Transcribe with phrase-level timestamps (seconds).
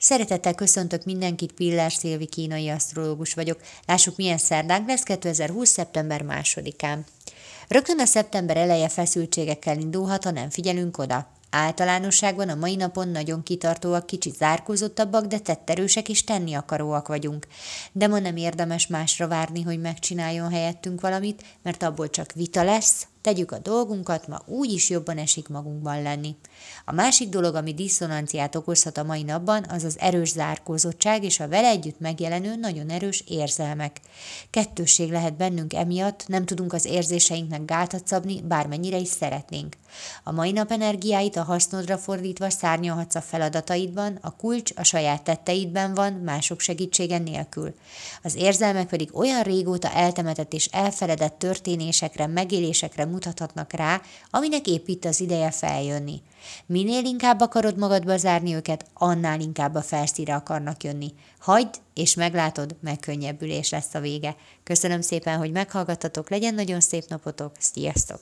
[0.00, 3.60] Szeretettel köszöntök mindenkit, Pillár Szilvi kínai asztrológus vagyok.
[3.86, 5.68] Lássuk, milyen szerdánk lesz 2020.
[5.68, 7.04] szeptember másodikán.
[7.68, 11.30] Rögtön a szeptember eleje feszültségekkel indulhat, ha nem figyelünk oda.
[11.50, 17.46] Általánosságban a mai napon nagyon kitartóak, kicsit zárkózottabbak, de tetterősek és tenni akaróak vagyunk.
[17.92, 23.06] De ma nem érdemes másra várni, hogy megcsináljon helyettünk valamit, mert abból csak vita lesz,
[23.20, 26.36] tegyük a dolgunkat, ma úgy is jobban esik magunkban lenni.
[26.84, 31.48] A másik dolog, ami diszonanciát okozhat a mai napban, az az erős zárkózottság és a
[31.48, 34.00] vele együtt megjelenő nagyon erős érzelmek.
[34.50, 39.76] Kettősség lehet bennünk emiatt, nem tudunk az érzéseinknek gátat szabni, bármennyire is szeretnénk.
[40.24, 45.94] A mai nap energiáit a hasznodra fordítva szárnyalhatsz a feladataidban, a kulcs a saját tetteidben
[45.94, 47.74] van, mások segítsége nélkül.
[48.22, 55.04] Az érzelmek pedig olyan régóta eltemetett és elfeledett történésekre, megélésekre mutathatnak rá, aminek épp itt
[55.04, 56.22] az ideje feljönni.
[56.66, 61.12] Minél inkább akarod magadba zárni őket, annál inkább a felszíre akarnak jönni.
[61.38, 64.36] Hagyd, és meglátod, megkönnyebbülés lesz a vége.
[64.64, 68.20] Köszönöm szépen, hogy meghallgattatok, legyen nagyon szép napotok, sziasztok!